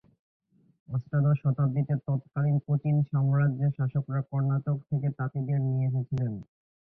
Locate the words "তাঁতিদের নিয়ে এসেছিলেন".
5.17-6.33